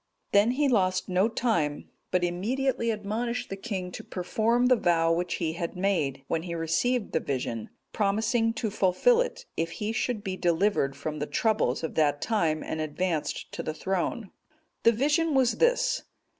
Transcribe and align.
Then 0.31 0.49
he 0.53 0.67
lost 0.67 1.09
no 1.09 1.27
time, 1.29 1.87
but 2.09 2.23
immediately 2.23 2.89
admonished 2.89 3.51
the 3.51 3.55
king 3.55 3.91
to 3.91 4.03
perform 4.03 4.65
the 4.65 4.75
vow 4.75 5.13
which 5.13 5.35
he 5.35 5.53
had 5.53 5.75
made, 5.77 6.23
when 6.27 6.41
he 6.41 6.55
received 6.55 7.11
the 7.11 7.19
vision, 7.19 7.69
promising 7.93 8.51
to 8.53 8.71
fulfil 8.71 9.21
it, 9.21 9.45
if 9.55 9.73
he 9.73 9.91
should 9.91 10.23
be 10.23 10.35
delivered 10.35 10.95
from 10.95 11.19
the 11.19 11.27
troubles 11.27 11.83
of 11.83 11.93
that 11.93 12.19
time, 12.19 12.63
and 12.63 12.81
advanced 12.81 13.51
to 13.51 13.61
the 13.61 13.75
throne. 13.75 14.31
The 14.81 14.91
vision 14.91 15.35
was 15.35 15.57
this. 15.59 16.01